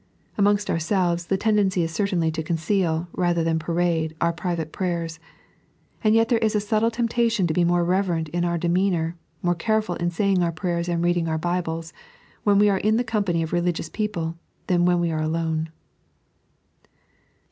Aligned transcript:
Amongst 0.35 0.71
ourselves 0.71 1.27
the 1.27 1.37
tendency 1.37 1.83
is 1.83 1.91
certainly 1.91 2.31
to 2.31 2.41
conceal, 2.41 3.07
rather 3.13 3.43
than 3.43 3.59
parade, 3.59 4.15
our 4.19 4.33
[nivate 4.33 4.71
prayers; 4.71 5.19
nod 6.03 6.11
yet 6.15 6.27
there 6.27 6.39
is 6.39 6.55
a 6.55 6.59
subtle 6.59 6.89
temptation 6.89 7.45
to 7.45 7.53
he 7.55 7.63
more 7.63 7.83
reverent 7.83 8.27
in 8.29 8.43
our 8.43 8.57
demeanour, 8.57 9.15
more 9.43 9.53
careful 9.53 9.93
in 9.97 10.09
saying 10.09 10.41
our 10.41 10.51
prayers 10.51 10.89
and 10.89 11.03
reading 11.03 11.27
our 11.27 11.37
Bibles, 11.37 11.93
when 12.43 12.57
we 12.57 12.67
are 12.67 12.79
in 12.79 12.97
the 12.97 13.03
company 13.03 13.43
of 13.43 13.53
religious 13.53 13.89
people, 13.89 14.35
than 14.65 14.85
when 14.85 14.99
we 14.99 15.11
are 15.11 15.21
alone. 15.21 15.69